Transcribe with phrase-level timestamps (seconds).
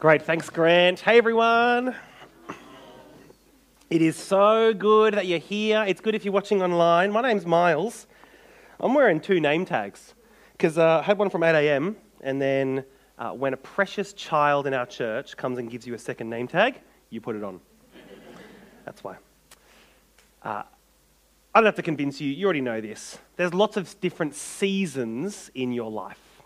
[0.00, 1.00] Great, thanks, Grant.
[1.00, 1.94] Hey, everyone.
[3.90, 5.84] It is so good that you're here.
[5.86, 7.12] It's good if you're watching online.
[7.12, 8.06] My name's Miles.
[8.80, 10.14] I'm wearing two name tags
[10.52, 11.98] because uh, I had one from 8 a.m.
[12.22, 12.82] and then
[13.18, 16.48] uh, when a precious child in our church comes and gives you a second name
[16.48, 16.80] tag,
[17.10, 17.60] you put it on.
[18.86, 19.16] That's why.
[20.42, 20.62] Uh,
[21.54, 23.18] I don't have to convince you, you already know this.
[23.36, 26.40] There's lots of different seasons in your life.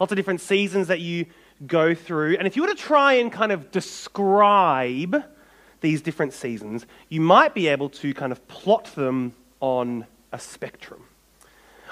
[0.00, 1.26] Lots of different seasons that you
[1.66, 2.36] go through.
[2.36, 5.24] And if you were to try and kind of describe
[5.80, 11.04] these different seasons, you might be able to kind of plot them on a spectrum.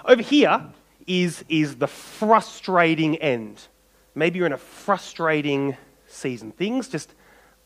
[0.05, 0.65] Over here
[1.07, 3.67] is, is the frustrating end.
[4.15, 6.53] Maybe you're in a frustrating season.
[6.53, 7.15] Things just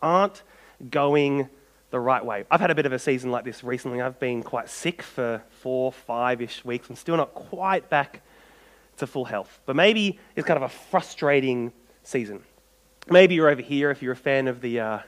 [0.03, 0.43] aren't
[0.91, 1.49] going
[1.91, 2.45] the right way.
[2.51, 4.01] I've had a bit of a season like this recently.
[4.01, 6.91] I've been quite sick for four, five ish weeks.
[6.91, 8.23] I'm still not quite back
[8.97, 9.61] to full health.
[9.65, 11.73] But maybe it's kind of a frustrating
[12.05, 12.43] season.
[13.11, 14.99] Maybe you're over here if you're a fan of the uh,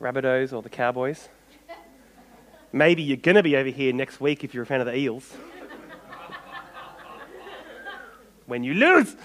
[0.00, 1.28] Rabbitohs or the Cowboys.
[2.72, 4.96] Maybe you're going to be over here next week if you're a fan of the
[4.96, 5.30] Eels.
[8.46, 9.16] when you lose.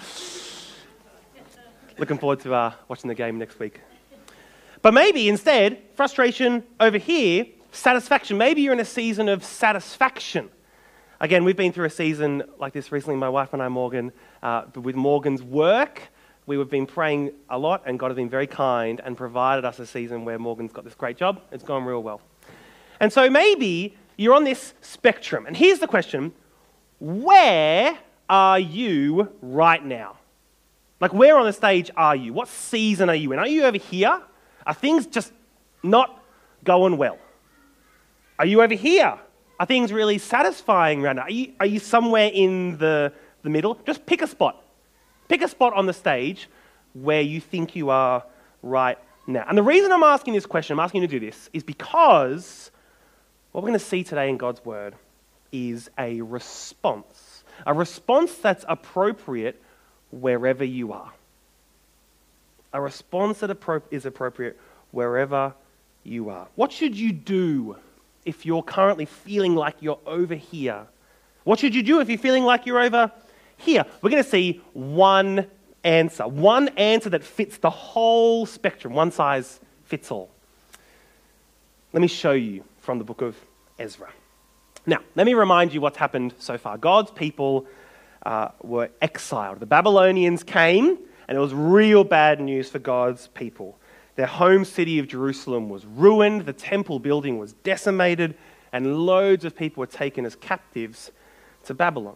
[1.97, 3.81] Looking forward to uh, watching the game next week.
[4.81, 8.37] But maybe instead, frustration over here, satisfaction.
[8.37, 10.49] Maybe you're in a season of satisfaction.
[11.19, 14.11] Again, we've been through a season like this recently, my wife and I, Morgan,
[14.43, 16.03] uh, with Morgan's work.
[16.47, 19.85] We've been praying a lot, and God has been very kind and provided us a
[19.85, 21.41] season where Morgan's got this great job.
[21.51, 22.21] It's gone real well.
[23.01, 25.45] And so maybe you're on this spectrum.
[25.45, 26.31] And here's the question
[27.01, 27.97] Where
[28.29, 30.15] are you right now?
[31.01, 32.31] Like, where on the stage are you?
[32.31, 33.39] What season are you in?
[33.39, 34.21] Are you over here?
[34.65, 35.33] Are things just
[35.83, 36.23] not
[36.63, 37.19] going well?
[38.39, 39.19] Are you over here?
[39.59, 41.23] Are things really satisfying right now?
[41.23, 43.11] Are you, are you somewhere in the,
[43.43, 43.75] the middle?
[43.85, 44.63] Just pick a spot.
[45.27, 46.47] Pick a spot on the stage
[46.93, 48.23] where you think you are
[48.63, 49.45] right now.
[49.47, 52.71] And the reason I'm asking this question, I'm asking you to do this, is because
[53.51, 54.95] what we're going to see today in God's Word
[55.51, 57.43] is a response.
[57.65, 59.61] A response that's appropriate
[60.11, 61.11] wherever you are.
[62.73, 63.49] A response that
[63.91, 64.59] is appropriate
[64.91, 65.53] wherever
[66.03, 66.47] you are.
[66.55, 67.77] What should you do
[68.25, 70.85] if you're currently feeling like you're over here?
[71.43, 73.11] What should you do if you're feeling like you're over
[73.57, 73.85] here?
[74.01, 75.47] We're going to see one
[75.83, 80.29] answer, one answer that fits the whole spectrum, one size fits all.
[81.93, 83.35] Let me show you from the book of
[83.79, 84.09] Ezra.
[84.85, 86.77] Now, let me remind you what's happened so far.
[86.77, 87.65] God's people
[88.25, 89.59] uh, were exiled.
[89.59, 90.97] The Babylonians came,
[91.27, 93.77] and it was real bad news for God's people.
[94.15, 98.35] Their home city of Jerusalem was ruined, the temple building was decimated,
[98.73, 101.11] and loads of people were taken as captives
[101.65, 102.15] to Babylon.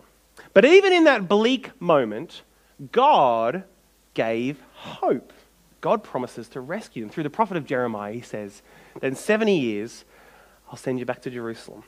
[0.53, 2.43] But even in that bleak moment,
[2.91, 3.63] God
[4.13, 5.31] gave hope.
[5.79, 7.09] God promises to rescue them.
[7.09, 8.61] Through the prophet of Jeremiah, he says
[8.95, 10.05] that in 70 years,
[10.69, 11.83] I'll send you back to Jerusalem.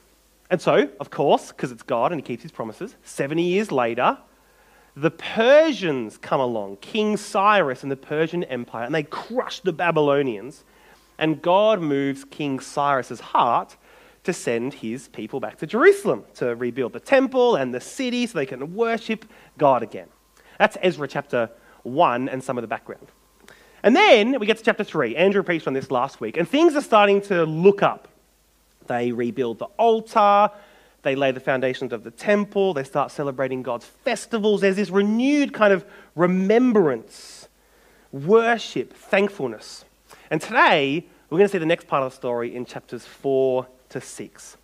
[0.49, 4.17] And so, of course, because it's God and he keeps his promises, 70 years later,
[4.95, 10.63] the Persians come along, King Cyrus and the Persian Empire, and they crush the Babylonians.
[11.17, 13.77] And God moves King Cyrus's heart
[14.23, 18.37] to send his people back to Jerusalem to rebuild the temple and the city so
[18.37, 19.25] they can worship
[19.57, 20.07] God again.
[20.59, 21.49] That's Ezra chapter
[21.83, 23.07] 1 and some of the background.
[23.83, 25.15] And then we get to chapter 3.
[25.15, 28.07] Andrew preached on this last week, and things are starting to look up.
[28.87, 30.49] They rebuild the altar,
[31.03, 32.73] they lay the foundations of the temple.
[32.73, 34.61] They start celebrating God's festivals.
[34.61, 35.85] There's this renewed kind of
[36.15, 37.49] remembrance,
[38.11, 39.83] worship, thankfulness.
[40.31, 43.67] And today, we're going to see the next part of the story in chapters 4
[43.93, 44.57] to 6.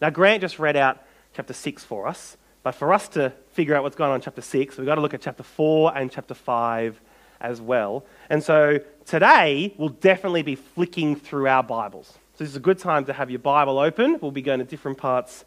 [0.00, 1.02] Now, Grant just read out
[1.34, 2.36] chapter 6 for us.
[2.64, 5.02] But for us to figure out what's going on in chapter 6, we've got to
[5.02, 6.98] look at chapter 4 and chapter 5
[7.42, 8.06] as well.
[8.30, 12.06] And so today, we'll definitely be flicking through our Bibles.
[12.06, 14.18] So this is a good time to have your Bible open.
[14.20, 15.44] We'll be going to different parts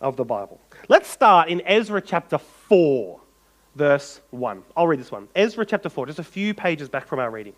[0.00, 0.60] of the Bible.
[0.88, 3.20] Let's start in Ezra chapter 4,
[3.74, 4.62] verse 1.
[4.76, 5.26] I'll read this one.
[5.34, 7.54] Ezra chapter 4, just a few pages back from our reading.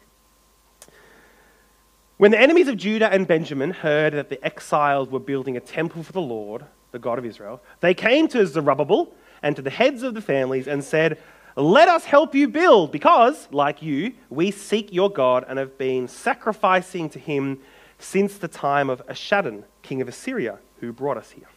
[2.16, 6.04] When the enemies of Judah and Benjamin heard that the exiles were building a temple
[6.04, 9.12] for the Lord, the God of Israel, they came to Zerubbabel
[9.42, 11.18] and to the heads of the families and said,
[11.56, 16.06] Let us help you build, because, like you, we seek your God and have been
[16.06, 17.58] sacrificing to him
[17.98, 21.48] since the time of Esarhaddon, king of Assyria, who brought us here.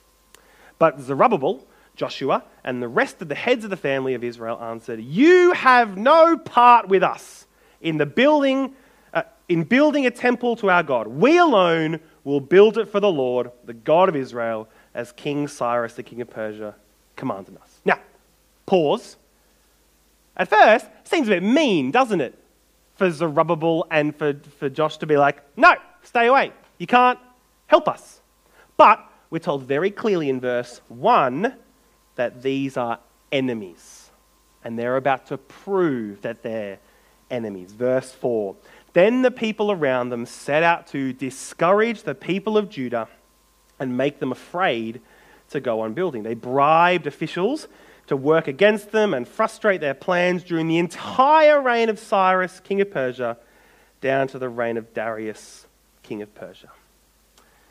[0.79, 5.01] But Zerubbabel, Joshua, and the rest of the heads of the family of Israel answered,
[5.01, 7.45] You have no part with us
[7.79, 8.75] in the building,
[9.49, 11.07] in building a temple to our God.
[11.07, 15.93] We alone will build it for the Lord, the God of Israel, as King Cyrus,
[15.93, 16.75] the king of Persia,
[17.15, 17.79] commanded us.
[17.85, 17.99] Now,
[18.65, 19.15] pause.
[20.35, 22.37] At first, seems a bit mean, doesn't it?
[22.97, 26.51] for Zerubbabel and for, for Josh to be like, no, stay away.
[26.79, 27.19] You can't
[27.67, 28.21] help us.
[28.75, 28.99] But
[29.29, 31.53] we're told very clearly in verse 1
[32.15, 32.99] that these are
[33.31, 34.09] enemies.
[34.63, 36.79] And they're about to prove that they're
[37.29, 37.71] enemies.
[37.71, 38.55] Verse 4
[38.97, 43.07] Then the people around them set out to discourage the people of Judah
[43.77, 45.01] and make them afraid
[45.51, 46.23] to go on building.
[46.23, 47.67] They bribed officials
[48.07, 52.81] to work against them and frustrate their plans during the entire reign of Cyrus, king
[52.81, 53.37] of Persia,
[54.01, 55.67] down to the reign of Darius,
[56.01, 56.71] king of Persia.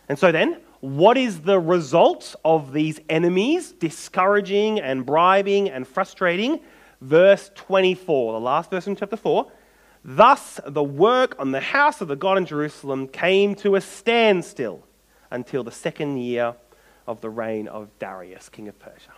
[0.08, 6.61] And so then, what is the result of these enemies discouraging and bribing and frustrating?
[7.00, 9.50] Verse 24, the last verse in chapter 4.
[10.08, 14.85] Thus, the work on the house of the God in Jerusalem came to a standstill
[15.32, 16.55] until the second year
[17.08, 19.11] of the reign of Darius, king of Persia.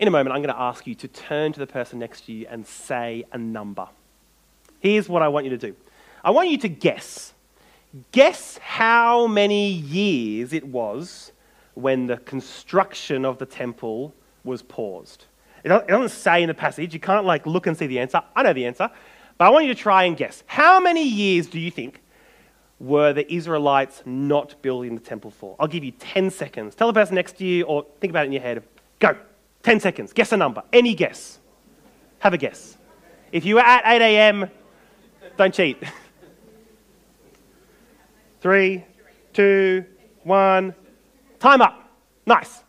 [0.00, 2.32] In a moment, I'm going to ask you to turn to the person next to
[2.32, 3.86] you and say a number.
[4.80, 5.76] Here's what I want you to do
[6.24, 7.32] I want you to guess.
[8.10, 11.30] Guess how many years it was
[11.74, 14.12] when the construction of the temple
[14.42, 15.26] was paused.
[15.64, 16.94] It doesn't say in the passage.
[16.94, 18.22] You can't like look and see the answer.
[18.34, 18.90] I know the answer.
[19.36, 20.42] But I want you to try and guess.
[20.46, 22.00] How many years do you think
[22.80, 25.56] were the Israelites not building the temple for?
[25.58, 26.74] I'll give you 10 seconds.
[26.74, 28.62] Tell the person next to you or think about it in your head.
[28.98, 29.16] Go.
[29.62, 30.12] 10 seconds.
[30.12, 30.62] Guess a number.
[30.72, 31.38] Any guess.
[32.20, 32.76] Have a guess.
[33.30, 34.50] If you were at 8 a.m.,
[35.36, 35.82] don't cheat.
[38.40, 38.84] Three,
[39.32, 39.84] two,
[40.22, 40.74] one.
[41.38, 41.90] Time up.
[42.26, 42.62] Nice.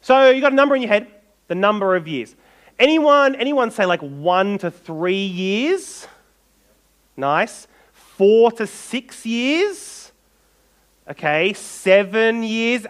[0.00, 1.06] So you got a number in your head,
[1.48, 2.36] the number of years.
[2.78, 6.06] Anyone, anyone say like one to three years?
[7.16, 7.66] Nice.
[7.92, 10.12] Four to six years?
[11.10, 11.52] Okay.
[11.54, 12.86] Seven years?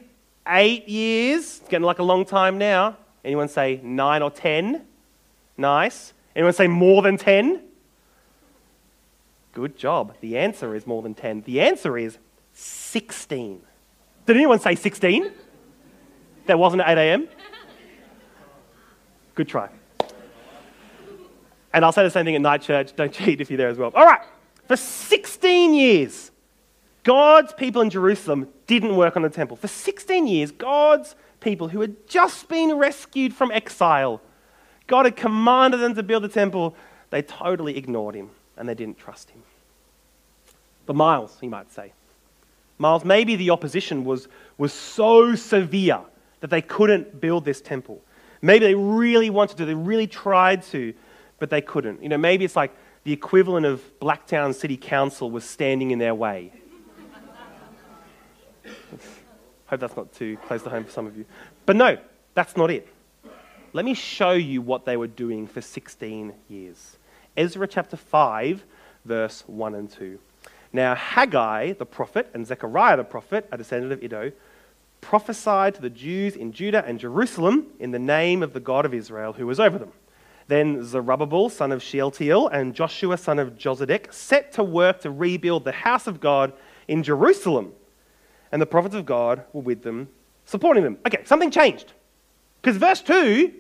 [0.47, 1.61] Eight years?
[1.61, 2.97] It's getting like a long time now.
[3.25, 4.85] Anyone say nine or ten?
[5.57, 6.13] Nice.
[6.37, 7.63] Anyone say more than ten?
[9.59, 10.15] Good job.
[10.21, 11.43] The answer is more than 10.
[11.43, 12.19] The answer is
[12.53, 13.61] 16.
[14.25, 15.33] Did anyone say 16?
[16.47, 17.29] That wasn't at 8 a.m.?
[19.39, 19.69] Good try.
[21.73, 22.97] And I'll say the same thing at night church.
[22.97, 23.93] Don't cheat if you're there as well.
[23.95, 24.21] All right.
[24.67, 26.33] For 16 years,
[27.05, 29.57] God's people in Jerusalem didn't work on the temple.
[29.57, 34.21] For 16 years, God's people who had just been rescued from exile,
[34.89, 36.75] God had commanded them to build the temple,
[37.11, 39.45] they totally ignored him and they didn't trust him.
[40.85, 41.93] But Miles, he might say.
[42.77, 44.27] Miles, maybe the opposition was,
[44.57, 46.01] was so severe
[46.41, 48.03] that they couldn't build this temple.
[48.41, 50.95] Maybe they really wanted to, they really tried to,
[51.39, 52.03] but they couldn't.
[52.03, 52.73] You know, maybe it's like
[53.05, 56.53] the equivalent of Blacktown City Council was standing in their way.
[59.67, 61.25] Hope that's not too close to home for some of you.
[61.67, 61.99] But no,
[62.35, 62.89] that's not it.
[63.73, 66.97] Let me show you what they were doing for 16 years.
[67.37, 68.65] Ezra chapter 5,
[69.05, 70.19] verse 1 and 2.
[70.73, 74.33] Now, Haggai the prophet and Zechariah the prophet, a descendant of Iddo,
[75.01, 78.95] prophesied to the Jews in Judah and Jerusalem in the name of the God of
[78.95, 79.93] Israel who was over them.
[80.49, 85.65] Then Zerubbabel, son of Shealtiel, and Joshua, son of Josedek, set to work to rebuild
[85.65, 86.55] the house of God
[86.89, 87.73] in Jerusalem.
[88.51, 90.09] And the prophets of God were with them,
[90.47, 90.99] supporting them.
[91.07, 91.93] Okay, something changed.
[92.63, 93.53] Because verse 2,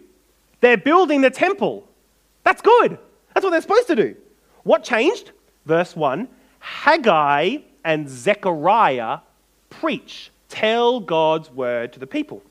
[0.60, 1.86] they're building the temple.
[2.42, 2.98] That's good.
[3.34, 4.16] That's what they're supposed to do.
[4.62, 5.32] What changed?
[5.66, 6.28] Verse 1
[6.60, 9.18] Haggai and Zechariah
[9.70, 12.42] preach, tell God's word to the people.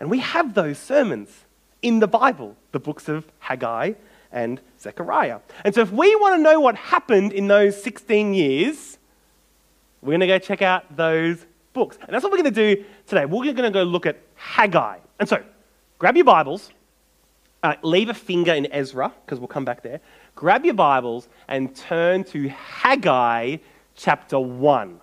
[0.00, 1.44] And we have those sermons
[1.80, 3.94] in the Bible, the books of Haggai
[4.30, 5.40] and Zechariah.
[5.64, 8.98] And so if we want to know what happened in those 16 years,
[10.00, 11.98] we're going to go check out those books.
[12.00, 13.24] And that's what we're going to do today.
[13.26, 14.98] We're going to go look at Haggai.
[15.20, 15.42] And so,
[15.98, 16.70] grab your Bibles,
[17.62, 20.00] uh, leave a finger in Ezra, because we'll come back there
[20.34, 23.58] grab your Bibles and turn to Haggai
[23.94, 25.00] chapter 1.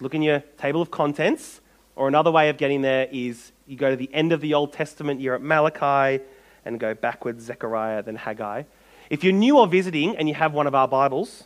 [0.00, 1.60] Look in your table of contents,
[1.96, 4.72] or another way of getting there is you go to the end of the Old
[4.72, 6.22] Testament, you're at Malachi,
[6.64, 8.64] and go backwards, Zechariah, then Haggai.
[9.10, 11.44] If you're new or visiting and you have one of our Bibles,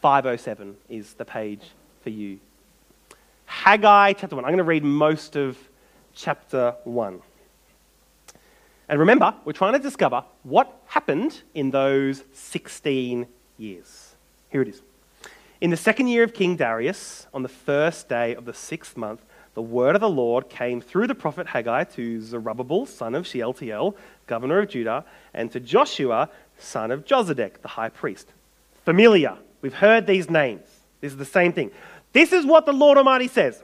[0.00, 1.62] 507 is the page
[2.02, 2.38] for you.
[3.46, 4.44] Haggai chapter 1.
[4.44, 5.56] I'm going to read most of
[6.14, 7.22] chapter 1.
[8.90, 13.26] And remember, we're trying to discover what happened in those 16
[13.58, 14.14] years.
[14.50, 14.82] Here it is.
[15.60, 19.24] In the second year of King Darius, on the first day of the sixth month,
[19.58, 23.96] the word of the Lord came through the prophet Haggai to Zerubbabel, son of Shealtiel,
[24.28, 28.28] governor of Judah, and to Joshua, son of Josedek, the high priest.
[28.84, 29.36] Familiar.
[29.60, 30.62] We've heard these names.
[31.00, 31.72] This is the same thing.
[32.12, 33.60] This is what the Lord Almighty says.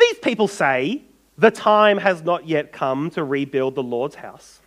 [0.00, 1.02] These people say,
[1.36, 4.58] the time has not yet come to rebuild the Lord's house.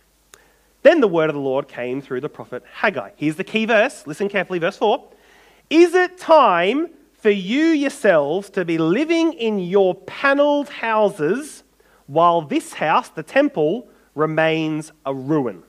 [0.82, 3.10] Then the word of the Lord came through the prophet Haggai.
[3.16, 4.06] Here's the key verse.
[4.06, 5.10] Listen carefully, verse 4.
[5.68, 6.88] Is it time
[7.22, 11.62] for you yourselves to be living in your paneled houses
[12.08, 13.86] while this house, the temple,
[14.16, 15.62] remains a ruin?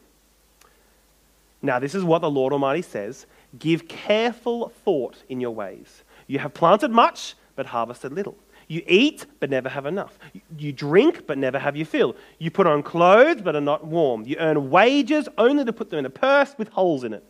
[1.61, 3.27] Now, this is what the Lord Almighty says
[3.59, 6.03] Give careful thought in your ways.
[6.25, 8.35] You have planted much, but harvested little.
[8.67, 10.17] You eat, but never have enough.
[10.57, 12.15] You drink, but never have your fill.
[12.39, 14.23] You put on clothes, but are not warm.
[14.25, 17.23] You earn wages only to put them in a purse with holes in it.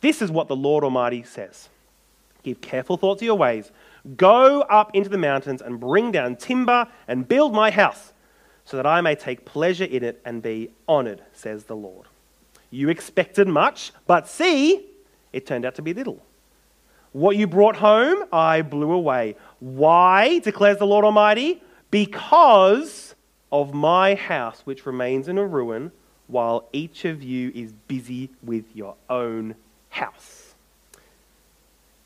[0.00, 1.68] This is what the Lord Almighty says
[2.42, 3.70] Give careful thought to your ways.
[4.16, 8.12] Go up into the mountains and bring down timber and build my house,
[8.64, 12.06] so that I may take pleasure in it and be honored, says the Lord.
[12.70, 14.86] You expected much, but see,
[15.32, 16.24] it turned out to be little.
[17.12, 19.36] What you brought home, I blew away.
[19.60, 21.62] Why, declares the Lord Almighty?
[21.90, 23.14] Because
[23.52, 25.92] of my house, which remains in a ruin,
[26.26, 29.54] while each of you is busy with your own
[29.90, 30.41] house.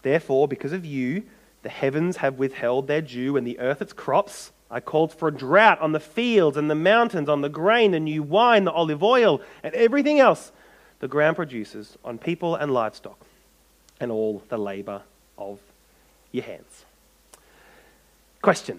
[0.07, 1.25] Therefore, because of you,
[1.65, 4.53] the heavens have withheld their dew and the earth its crops.
[4.71, 7.99] I called for a drought on the fields and the mountains, on the grain, the
[7.99, 10.53] new wine, the olive oil, and everything else
[11.01, 13.19] the ground produces, on people and livestock
[13.99, 15.03] and all the labor
[15.37, 15.59] of
[16.31, 16.85] your hands.
[18.43, 18.79] Question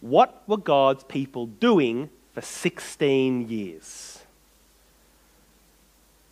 [0.00, 4.20] What were God's people doing for 16 years?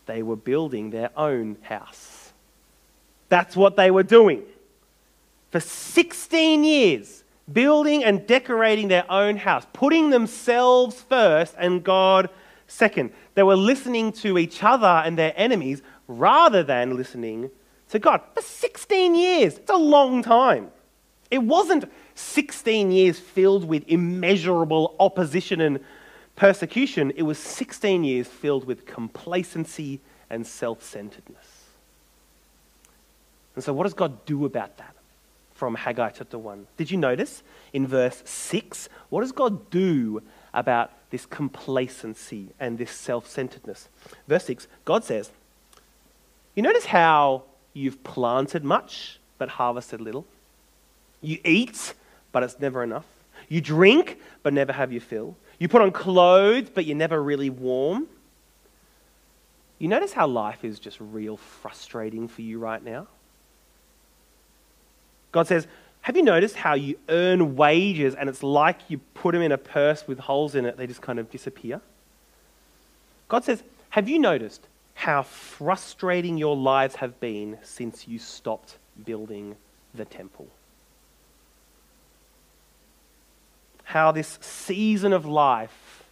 [0.07, 2.16] They were building their own house.
[3.29, 4.43] That's what they were doing.
[5.51, 12.29] For 16 years, building and decorating their own house, putting themselves first and God
[12.67, 13.13] second.
[13.35, 17.51] They were listening to each other and their enemies rather than listening
[17.91, 18.21] to God.
[18.35, 20.71] For 16 years, it's a long time.
[21.31, 25.81] It wasn't 16 years filled with immeasurable opposition and
[26.37, 31.56] persecution, it was 16 years filled with complacency and self centeredness.
[33.57, 34.95] And so, what does God do about that
[35.55, 36.69] from Haggai chapter 1?
[36.77, 38.89] Did you notice in verse 6?
[39.09, 40.23] What does God do
[40.55, 43.89] about this complacency and this self centeredness?
[44.29, 45.33] Verse 6, God says,
[46.55, 47.43] You notice how
[47.77, 50.25] You've planted much, but harvested little.
[51.21, 51.93] You eat,
[52.33, 53.05] but it's never enough.
[53.51, 55.37] You drink, but never have your fill.
[55.59, 58.07] You put on clothes, but you're never really warm.
[59.79, 63.09] You notice how life is just real frustrating for you right now?
[65.37, 65.67] God says,
[66.01, 69.59] Have you noticed how you earn wages and it's like you put them in a
[69.59, 71.83] purse with holes in it, they just kind of disappear?
[73.29, 74.67] God says, Have you noticed
[74.97, 79.55] how frustrating your lives have been since you stopped building
[79.95, 80.49] the temple.
[83.85, 86.03] How this season of life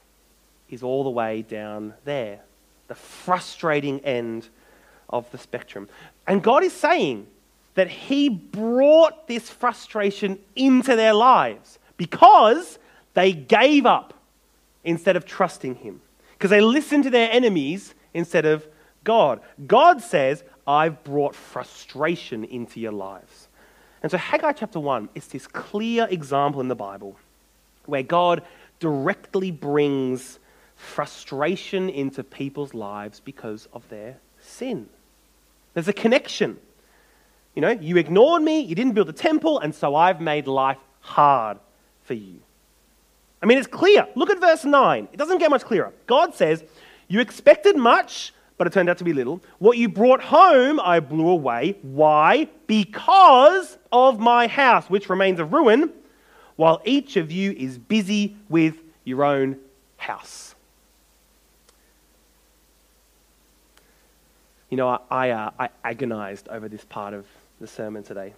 [0.69, 2.41] is all the way down there,
[2.89, 4.51] the frustrating end
[5.09, 5.89] of the spectrum.
[6.27, 7.27] And God is saying
[7.75, 12.79] that He brought this frustration into their lives because
[13.15, 14.15] they gave up
[14.85, 16.01] instead of trusting Him,
[16.33, 18.67] because they listened to their enemies instead of
[19.03, 19.41] God.
[19.67, 23.49] God says, I've brought frustration into your lives.
[24.03, 27.17] And so, Haggai chapter 1 is this clear example in the Bible
[27.87, 28.43] where God
[28.81, 30.39] directly brings
[30.77, 34.89] frustration into people's lives because of their sin.
[35.73, 36.59] There's a connection.
[37.55, 40.79] You know, you ignored me, you didn't build a temple, and so I've made life
[41.01, 41.59] hard
[42.03, 42.41] for you.
[43.43, 44.09] I mean, it's clear.
[44.15, 45.09] Look at verse 9.
[45.13, 45.93] It doesn't get much clearer.
[46.07, 46.65] God says,
[47.09, 49.41] You expected much, but it turned out to be little.
[49.59, 51.77] What you brought home, I blew away.
[51.83, 52.49] Why?
[52.67, 55.93] Because of my house, which remains a ruin,
[56.57, 59.59] while each of you is busy with your own
[59.97, 60.55] house.
[64.71, 67.27] You know, I, I, uh, I agonized over this part of
[67.61, 68.35] the sermon today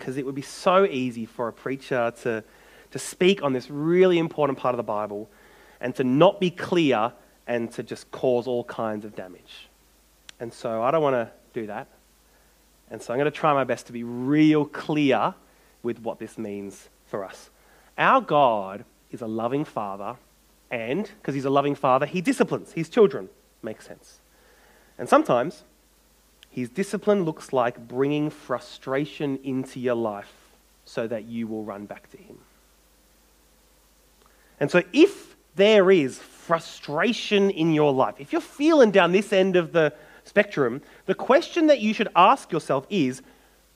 [0.00, 2.42] because it would be so easy for a preacher to,
[2.90, 5.28] to speak on this really important part of the Bible
[5.80, 7.12] and to not be clear
[7.46, 9.68] and to just cause all kinds of damage.
[10.40, 11.86] And so I don't want to do that.
[12.90, 15.34] And so I'm going to try my best to be real clear
[15.82, 17.50] with what this means for us.
[17.98, 20.16] Our God is a loving father,
[20.70, 23.28] and because he's a loving father, he disciplines his children.
[23.62, 24.20] Makes sense.
[24.98, 25.64] And sometimes
[26.50, 30.32] his discipline looks like bringing frustration into your life
[30.84, 32.38] so that you will run back to him.
[34.58, 39.56] And so if there is frustration in your life, if you're feeling down this end
[39.56, 39.92] of the
[40.24, 43.22] spectrum, the question that you should ask yourself is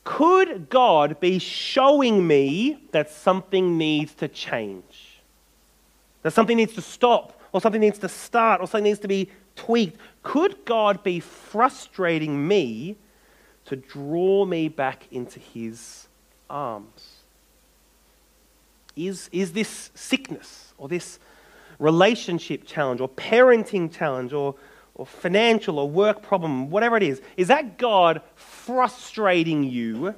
[0.02, 5.20] could God be showing me that something needs to change?
[6.22, 9.30] That something needs to stop or something needs to start, or something needs to be
[9.56, 12.96] tweaked, could God be frustrating me
[13.66, 16.08] to draw me back into his
[16.48, 17.16] arms?
[18.96, 21.18] Is, is this sickness or this
[21.78, 24.54] relationship challenge or parenting challenge or,
[24.94, 30.14] or financial or work problem, whatever it is, is that God frustrating you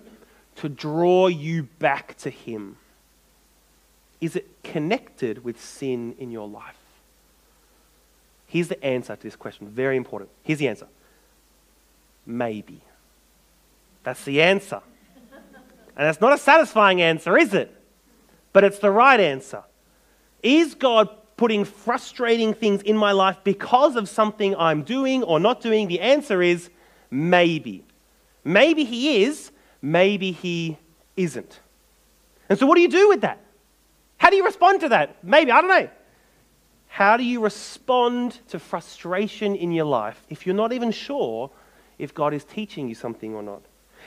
[0.57, 2.76] to draw you back to Him?
[4.21, 6.86] Is it connected with sin in your life?
[8.47, 9.69] Here's the answer to this question.
[9.69, 10.31] Very important.
[10.43, 10.87] Here's the answer.
[12.25, 12.81] Maybe.
[14.05, 14.81] That's the answer.
[15.97, 17.75] And that's not a satisfying answer, is it?
[18.53, 19.65] But it's the right answer.
[20.43, 25.61] Is God putting frustrating things in my life because of something I'm doing or not
[25.61, 25.88] doing?
[25.88, 26.71] The answer is
[27.11, 27.85] maybe.
[28.45, 29.50] Maybe He is,
[29.83, 30.79] maybe He
[31.17, 31.61] isn't.
[32.49, 33.41] And so, what do you do with that?
[34.19, 35.23] How do you respond to that?
[35.25, 35.91] Maybe, I don't know.
[36.97, 41.50] How do you respond to frustration in your life if you're not even sure
[41.99, 43.61] if God is teaching you something or not?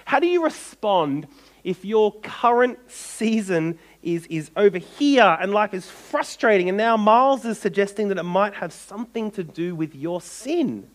[0.05, 1.27] How do you respond
[1.63, 7.45] if your current season is, is over here and life is frustrating and now Miles
[7.45, 10.89] is suggesting that it might have something to do with your sin?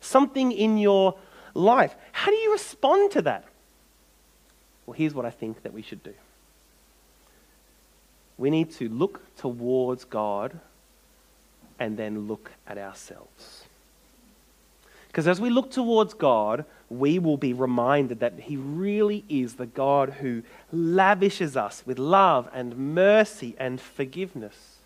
[0.00, 1.16] Something in your
[1.54, 1.94] life.
[2.10, 3.44] How do you respond to that?
[4.84, 6.14] Well, here's what I think that we should do.
[8.36, 10.58] We need to look towards God
[11.80, 13.64] and then look at ourselves.
[15.08, 19.66] Because as we look towards God, we will be reminded that He really is the
[19.66, 24.76] God who lavishes us with love and mercy and forgiveness.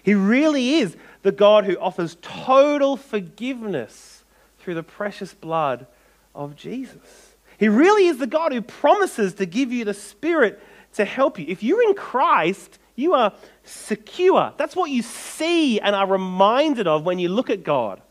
[0.00, 4.22] He really is the God who offers total forgiveness
[4.60, 5.86] through the precious blood
[6.34, 7.34] of Jesus.
[7.58, 10.60] He really is the God who promises to give you the Spirit
[10.94, 11.46] to help you.
[11.48, 13.32] If you're in Christ, you are
[13.64, 14.52] secure.
[14.56, 18.02] That's what you see and are reminded of when you look at God.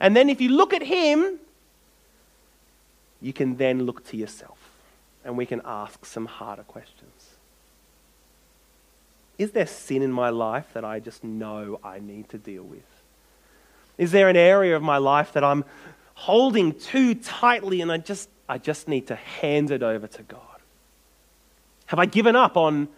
[0.00, 1.38] And then if you look at Him,
[3.22, 4.58] you can then look to yourself
[5.24, 7.30] and we can ask some harder questions.
[9.38, 12.82] Is there sin in my life that I just know I need to deal with?
[13.96, 15.64] Is there an area of my life that I'm
[16.14, 20.40] holding too tightly and I just, I just need to hand it over to God?
[21.86, 22.88] Have I given up on,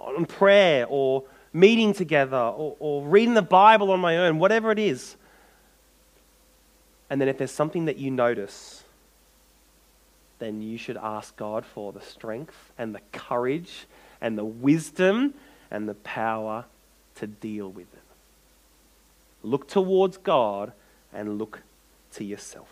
[0.00, 4.78] on prayer or meeting together or, or reading the Bible on my own, whatever it
[4.78, 5.16] is?
[7.08, 8.84] And then if there's something that you notice,
[10.38, 13.86] then you should ask God for the strength and the courage
[14.20, 15.34] and the wisdom
[15.70, 16.64] and the power
[17.16, 18.00] to deal with it.
[19.42, 20.72] Look towards God
[21.12, 21.60] and look
[22.12, 22.68] to yourself.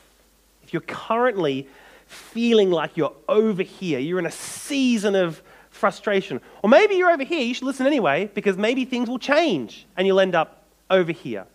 [0.62, 1.66] If you're currently
[2.06, 5.42] feeling like you're over here, you're in a season of
[5.78, 9.86] frustration, or maybe you're over here, you should listen anyway because maybe things will change
[9.96, 11.46] and you'll end up over here.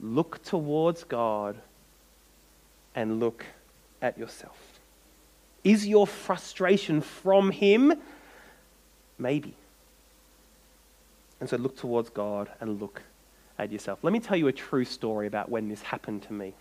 [0.00, 1.56] Look towards God
[2.94, 3.44] and look
[4.00, 4.56] at yourself.
[5.62, 7.94] Is your frustration from Him?
[9.18, 9.54] Maybe.
[11.40, 13.02] And so look towards God and look
[13.58, 13.98] at yourself.
[14.02, 16.54] Let me tell you a true story about when this happened to me.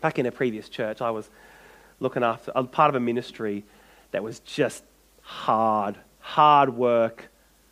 [0.00, 1.28] Back in a previous church, I was
[2.00, 3.64] looking after a part of a ministry
[4.10, 4.84] that was just
[5.24, 7.28] hard, hard work.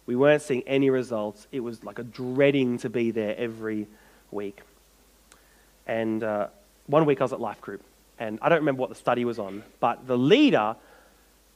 [0.07, 1.47] We weren't seeing any results.
[1.53, 3.87] It was like a dreading to be there every
[4.31, 4.61] week.
[5.87, 6.49] And uh,
[6.87, 7.83] one week I was at Life Group,
[8.19, 10.77] and I don't remember what the study was on, but the leader,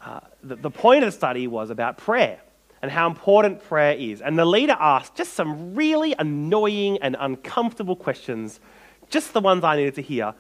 [0.01, 2.41] uh, the, the point of the study was about prayer
[2.83, 4.21] and how important prayer is.
[4.21, 8.61] And the leader asked just some really annoying and uncomfortable questions,
[9.11, 10.35] just the ones I needed to hear.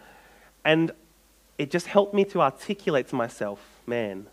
[0.65, 0.91] And
[1.59, 4.27] it just helped me to articulate to myself, man,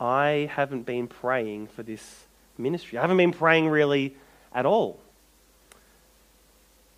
[0.00, 2.98] I haven't been praying for this ministry.
[2.98, 4.16] I haven't been praying really
[4.54, 5.00] at all.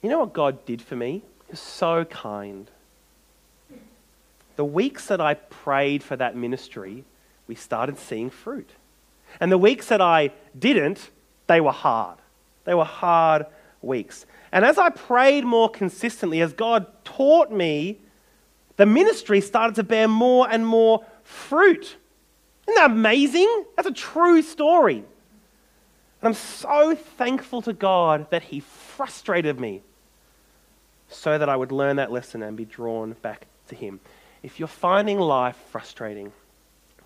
[0.03, 1.23] You know what God did for me?
[1.47, 2.71] He was so kind.
[4.57, 7.05] The weeks that I prayed for that ministry,
[7.47, 8.71] we started seeing fruit.
[9.41, 11.11] And the weeks that I didn't,
[11.47, 12.19] they were hard.
[12.65, 13.47] They were hard
[13.83, 14.27] weeks.
[14.53, 17.99] And as I prayed more consistently, as God taught me,
[18.77, 21.97] the ministry started to bear more and more fruit.
[22.71, 23.65] Isn't that amazing?
[23.75, 24.99] That's a true story.
[24.99, 25.05] And
[26.23, 29.83] I'm so thankful to God that He frustrated me
[31.09, 33.99] so that I would learn that lesson and be drawn back to Him.
[34.45, 36.33] If you're finding life frustrating,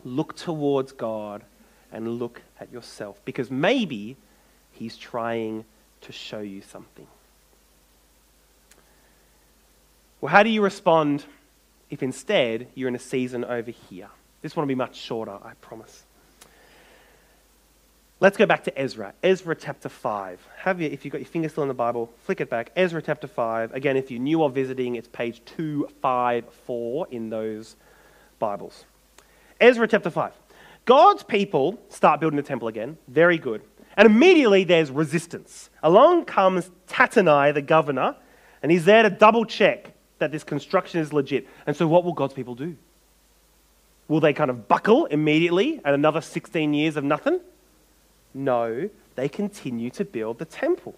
[0.05, 1.43] look towards God
[1.91, 4.19] and look at yourself because maybe
[4.71, 5.65] He's trying
[6.03, 7.07] to show you something.
[10.21, 11.25] Well, how do you respond
[11.89, 14.11] if instead you're in a season over here?
[14.45, 16.05] This one will be much shorter, I promise.
[18.21, 19.15] Let's go back to Ezra.
[19.23, 20.47] Ezra chapter 5.
[20.59, 22.71] Have you, if you've got your finger still in the Bible, flick it back.
[22.77, 23.73] Ezra chapter 5.
[23.73, 27.77] Again, if you're new or visiting, it's page 254 in those
[28.39, 28.85] Bibles.
[29.63, 30.35] Ezra chapter 5.
[30.85, 32.99] God's people start building the temple again.
[33.09, 33.63] Very good.
[33.97, 35.71] And immediately there's resistance.
[35.83, 38.15] Along comes Tattenai, the governor,
[38.63, 41.49] and he's there to double check that this construction is legit.
[41.67, 42.77] And so, what will God's people do?
[44.09, 47.41] Will they kind of buckle immediately and another 16 years of nothing?
[48.35, 50.95] No, they continue to build the temple.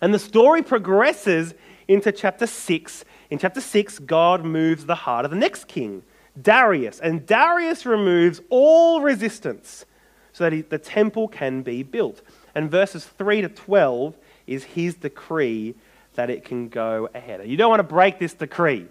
[0.00, 1.54] And the story progresses
[1.88, 3.04] into chapter 6.
[3.30, 6.02] In chapter 6, God moves the heart of the next king,
[6.40, 7.00] Darius.
[7.00, 9.86] And Darius removes all resistance
[10.32, 12.20] so that the temple can be built.
[12.54, 15.74] And verses 3 to 12 is his decree
[16.14, 17.46] that it can go ahead.
[17.48, 18.86] You don't want to break this decree.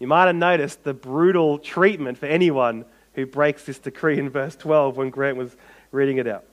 [0.00, 4.56] You might have noticed the brutal treatment for anyone who breaks this decree in verse
[4.56, 5.56] 12 when Grant was
[5.92, 6.44] reading it out.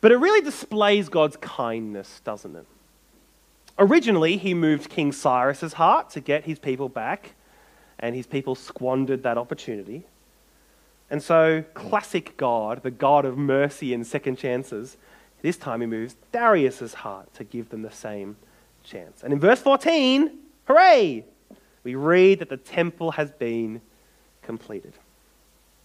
[0.00, 2.66] But it really displays God's kindness, doesn't it?
[3.78, 7.34] Originally, he moved King Cyrus's heart to get his people back,
[7.98, 10.04] and his people squandered that opportunity.
[11.08, 14.96] And so, classic God, the God of mercy and second chances,
[15.42, 18.36] this time he moves Darius's heart to give them the same
[18.82, 19.22] chance.
[19.22, 20.30] And in verse 14,
[20.66, 21.24] hooray!
[21.84, 23.80] We read that the temple has been
[24.42, 24.92] completed.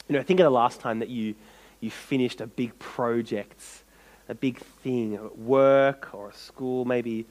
[0.07, 1.35] You know, think of the last time that you,
[1.79, 3.63] you finished a big project,
[4.29, 7.25] a big thing, at work or a school, maybe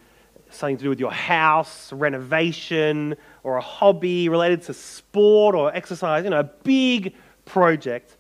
[0.51, 6.25] something to do with your house, renovation, or a hobby related to sport or exercise,
[6.25, 8.17] you know, a big project.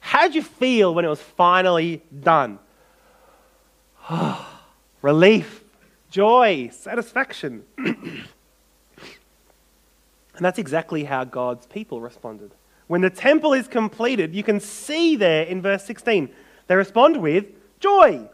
[0.00, 2.58] How did you feel when it was finally done?
[5.02, 5.64] Relief,
[6.10, 7.64] joy, satisfaction.
[10.36, 12.52] and that's exactly how God's people responded.
[12.86, 16.28] When the temple is completed, you can see there in verse 16,
[16.66, 17.46] they respond with
[17.80, 18.28] joy.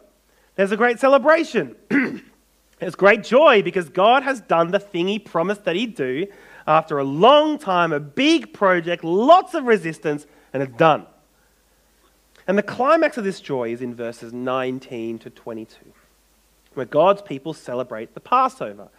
[0.55, 1.75] There's a great celebration.
[2.79, 6.27] There's great joy because God has done the thing He promised that He'd do
[6.67, 11.05] after a long time, a big project, lots of resistance, and it's done.
[12.47, 15.77] And the climax of this joy is in verses 19 to 22,
[16.73, 18.89] where God's people celebrate the Passover.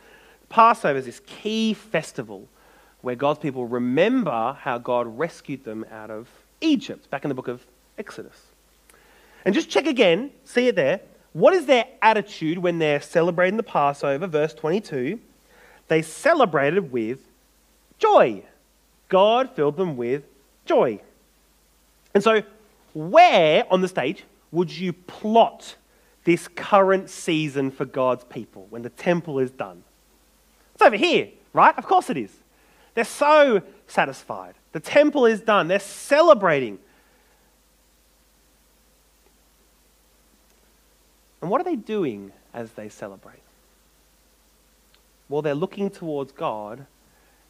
[0.48, 2.48] Passover is this key festival
[3.02, 6.28] where God's people remember how God rescued them out of
[6.60, 7.66] Egypt, back in the book of
[7.98, 8.46] Exodus.
[9.44, 11.00] And just check again, see it there.
[11.32, 14.26] What is their attitude when they're celebrating the Passover?
[14.26, 15.18] Verse 22.
[15.88, 17.20] They celebrated with
[17.98, 18.42] joy.
[19.08, 20.22] God filled them with
[20.64, 21.00] joy.
[22.14, 22.42] And so,
[22.94, 25.76] where on the stage would you plot
[26.24, 29.82] this current season for God's people when the temple is done?
[30.74, 31.76] It's over here, right?
[31.76, 32.30] Of course it is.
[32.94, 34.55] They're so satisfied.
[34.72, 35.68] The temple is done.
[35.68, 36.78] They're celebrating.
[41.40, 43.40] And what are they doing as they celebrate?
[45.28, 46.87] Well, they're looking towards God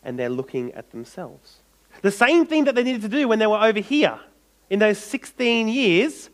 [0.04, 1.58] and they're looking at themselves.
[2.00, 4.18] The same thing that they needed to do when they were over here
[4.70, 6.30] in those 16 years,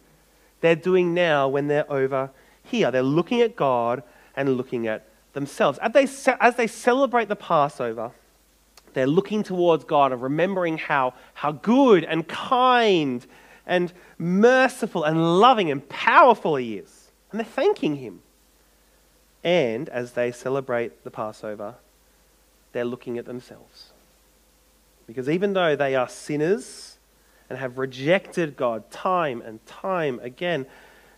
[0.61, 2.31] they're doing now when they're over
[2.62, 2.90] here.
[2.90, 4.03] They're looking at God
[4.37, 5.79] and looking at themselves.
[5.79, 8.12] As they, as they celebrate the Passover,
[8.94, 13.27] they're looking towards God and remembering how, how good and kind
[13.66, 17.11] and merciful and loving and powerful He is.
[17.31, 18.20] And they're thanking Him.
[19.44, 21.74] And as they celebrate the Passover,
[22.72, 23.90] they're looking at themselves.
[25.07, 26.98] Because even though they are sinners,
[27.48, 30.66] and have rejected God time and time again,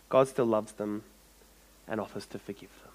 [0.09, 1.03] God still loves them
[1.87, 2.91] and offers to forgive them.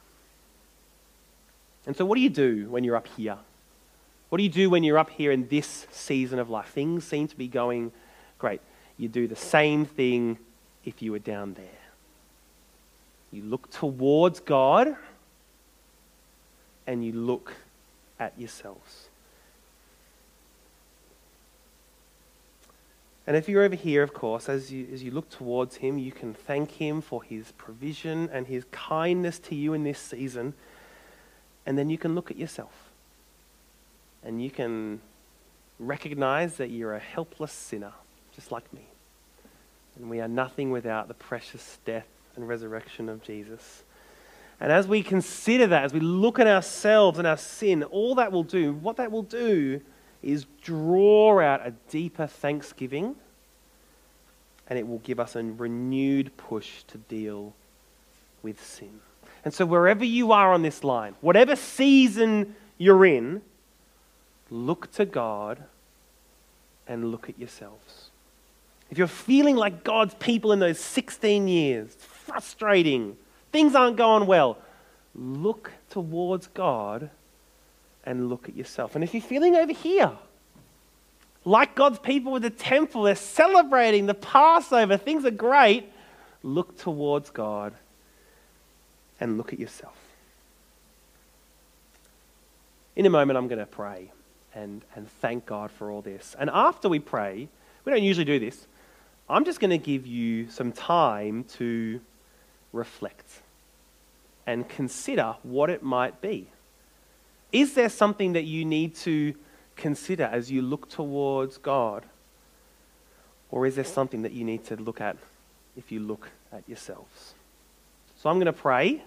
[1.87, 3.39] And so, what do you do when you're up here?
[4.29, 6.69] What do you do when you're up here in this season of life?
[6.69, 7.93] Things seem to be going
[8.39, 8.61] great.
[8.99, 10.39] You do the same thing
[10.85, 11.67] if you were down there.
[13.31, 14.97] You look towards God
[16.87, 17.53] and you look
[18.19, 19.09] at yourselves.
[23.27, 26.13] And if you're over here, of course, as you, as you look towards Him, you
[26.13, 30.55] can thank Him for His provision and His kindness to you in this season.
[31.67, 32.86] And then you can look at yourself.
[34.27, 35.01] And you can
[35.79, 37.93] recognize that you're a helpless sinner,
[38.35, 38.83] just like me.
[39.95, 43.85] And we are nothing without the precious death and resurrection of Jesus.
[44.61, 48.33] And as we consider that, as we look at ourselves and our sin, all that
[48.33, 49.81] will do, what that will do
[50.23, 53.15] is draw out a deeper thanksgiving
[54.69, 57.55] and it will give us a renewed push to deal
[58.43, 59.01] with sin.
[59.45, 63.43] And so, wherever you are on this line, whatever season you're in,
[64.51, 65.63] look to God
[66.87, 68.11] and look at yourselves.
[68.91, 73.17] if you're feeling like God's people in those 16 years, frustrating,
[73.51, 74.59] things aren't going well,
[75.15, 77.11] look towards God
[78.05, 78.95] and look at yourself.
[78.95, 80.13] And if you're feeling over here,
[81.45, 85.91] like God's people with the temple, they're celebrating the Passover, things are great,
[86.45, 87.75] look towards God
[89.21, 89.97] and look at yourself.
[92.95, 94.13] In a moment, I'm going to pray
[94.57, 96.35] and, and thank God for all this.
[96.39, 97.49] And after we pray,
[97.85, 98.67] we don't usually do this,
[99.29, 102.01] I'm just going to give you some time to
[102.73, 103.43] reflect
[104.47, 106.49] and consider what it might be.
[107.53, 109.35] Is there something that you need to
[109.77, 112.05] consider as you look towards God?
[113.51, 115.17] Or is there something that you need to look at
[115.77, 117.35] if you look at yourselves?
[118.17, 119.03] So I'm going to pray,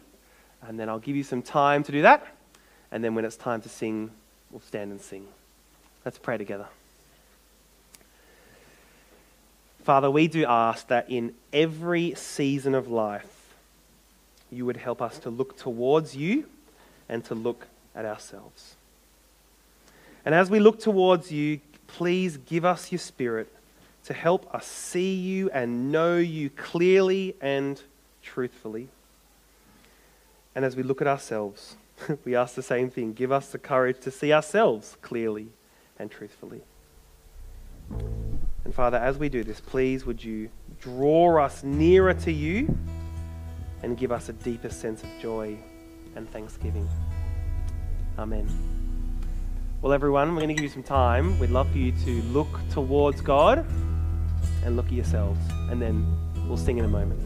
[0.61, 2.25] and then I'll give you some time to do that.
[2.91, 4.11] And then when it's time to sing,
[4.51, 5.27] we'll stand and sing.
[6.09, 6.65] Let's pray together.
[9.83, 13.53] Father, we do ask that in every season of life,
[14.51, 16.45] you would help us to look towards you
[17.07, 18.73] and to look at ourselves.
[20.25, 23.53] And as we look towards you, please give us your spirit
[24.05, 27.79] to help us see you and know you clearly and
[28.23, 28.87] truthfully.
[30.55, 31.75] And as we look at ourselves,
[32.25, 33.13] we ask the same thing.
[33.13, 35.49] Give us the courage to see ourselves clearly
[35.99, 36.61] and truthfully.
[38.65, 42.77] And Father, as we do this, please would you draw us nearer to you
[43.83, 45.57] and give us a deeper sense of joy
[46.15, 46.87] and thanksgiving.
[48.17, 48.47] Amen.
[49.81, 51.39] Well, everyone, we're going to give you some time.
[51.39, 53.65] We'd love for you to look towards God
[54.65, 56.05] and look at yourselves, and then
[56.47, 57.21] we'll sing in a moment.